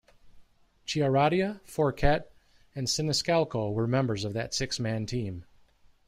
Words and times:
Chiaradia, 0.87 1.61
Forquet, 1.63 2.31
and 2.73 2.87
Siniscalco 2.87 3.71
were 3.71 3.85
members 3.85 4.23
of 4.25 4.33
that 4.33 4.51
six-man 4.51 5.05
team. 5.05 5.45